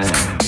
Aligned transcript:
Yeah. 0.00 0.39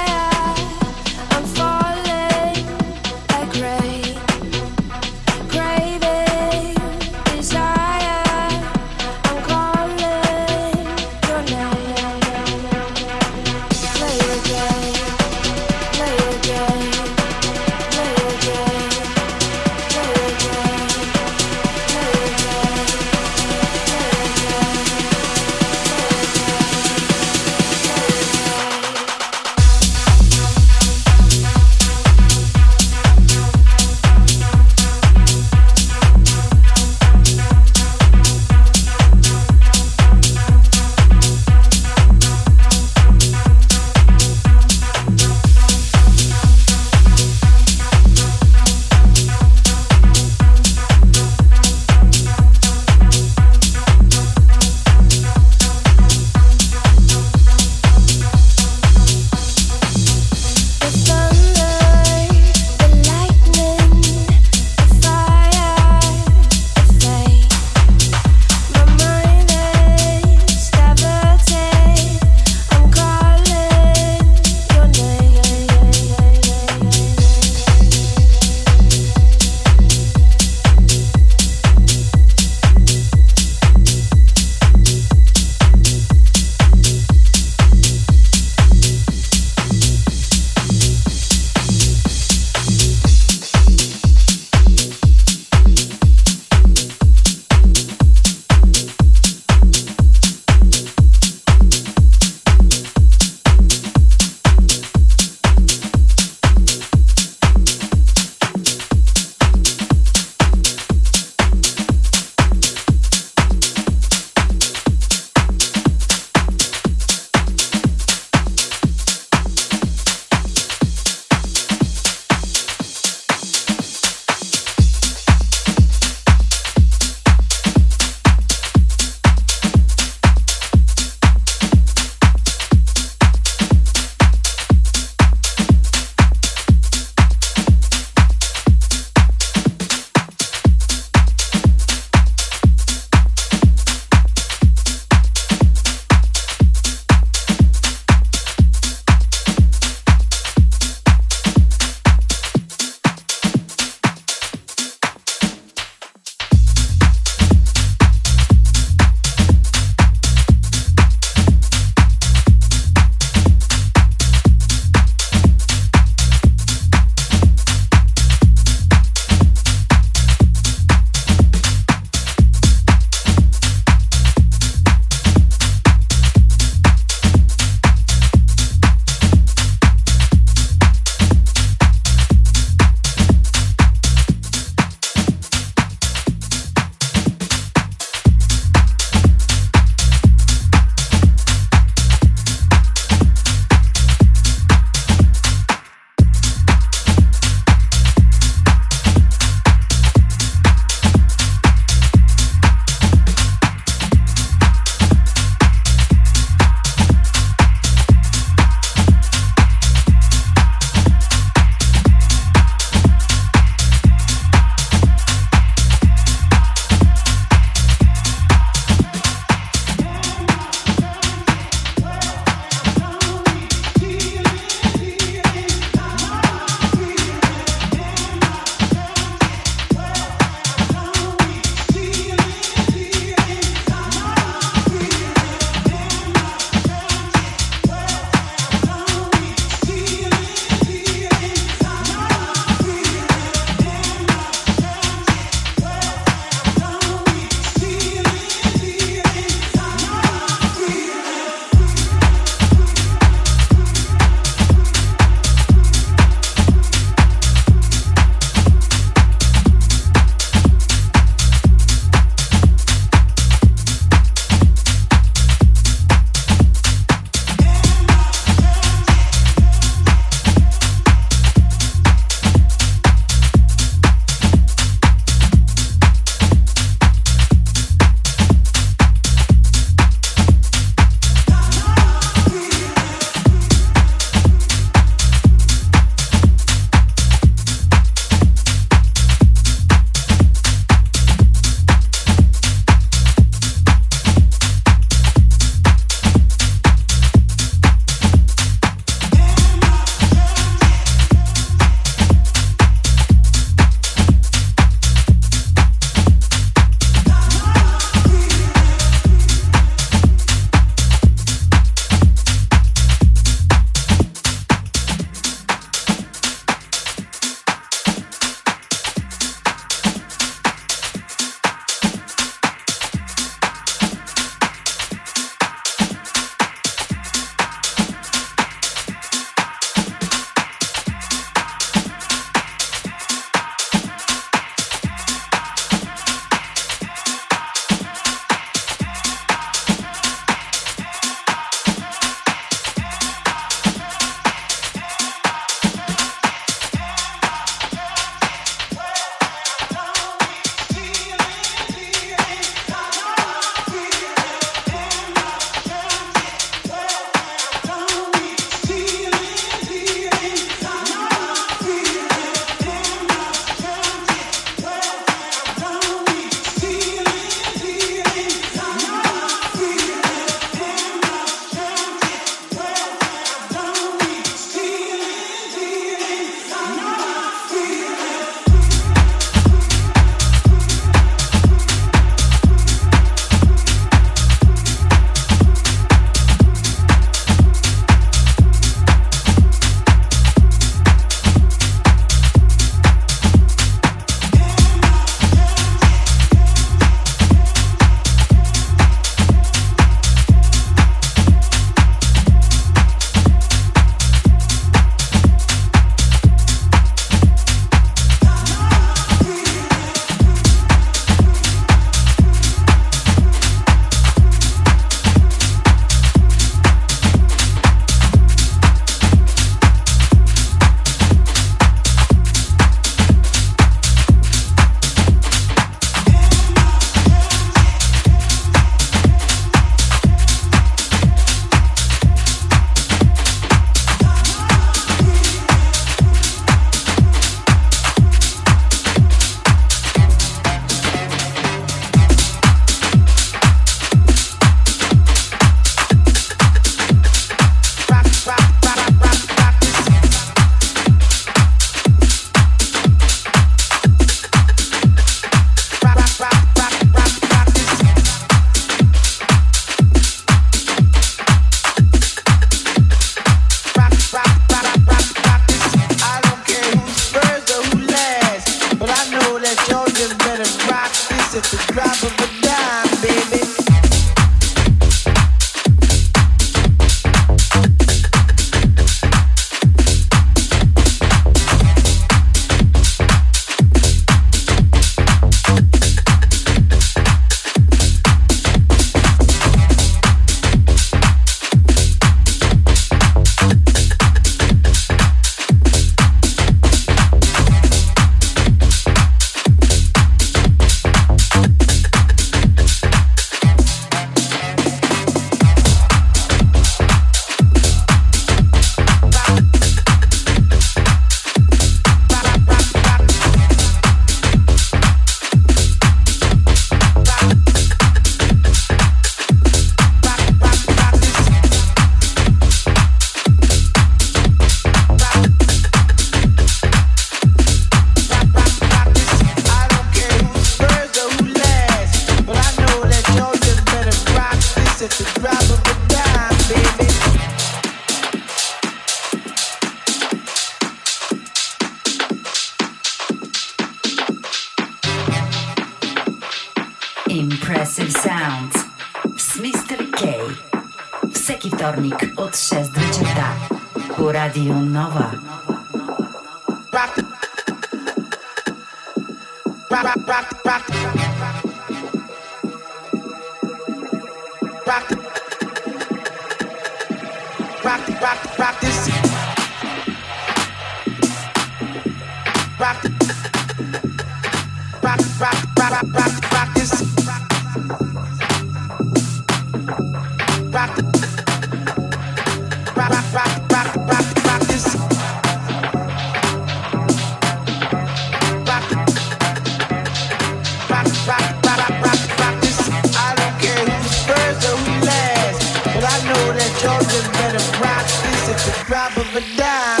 At 599.11 599.15
drop 599.15 599.27
of 599.27 599.35
a 599.35 599.57
dime, 599.57 600.00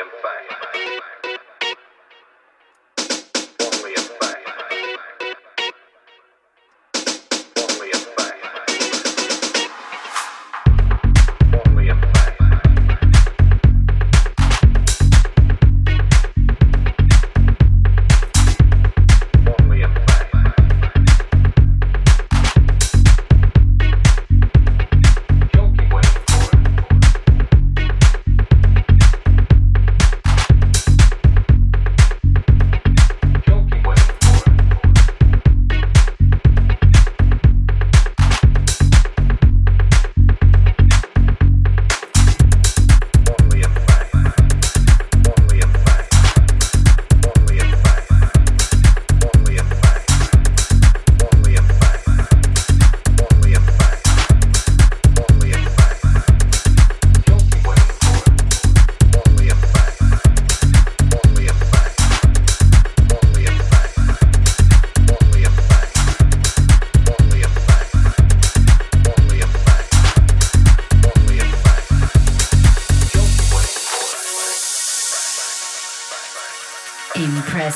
Millennium 0.00 0.08
fine. 0.22 1.09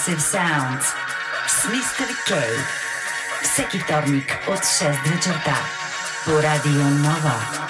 Sound 0.05 0.85
Mr. 1.65 2.09
K. 2.27 2.35
Seki 3.57 3.79
wtornik 3.79 4.39
od 4.47 4.67
6 4.67 4.99
wieczorta 5.05 5.55
po 6.25 6.41
Radio 6.41 6.85
Nowa. 6.85 7.64